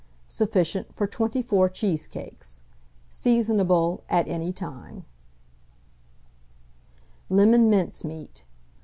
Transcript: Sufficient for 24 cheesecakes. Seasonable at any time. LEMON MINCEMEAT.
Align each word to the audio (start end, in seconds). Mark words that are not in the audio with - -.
Sufficient 0.27 0.91
for 0.95 1.05
24 1.05 1.69
cheesecakes. 1.69 2.61
Seasonable 3.11 4.03
at 4.09 4.27
any 4.27 4.51
time. 4.51 5.05
LEMON 7.29 7.69
MINCEMEAT. 7.69 8.43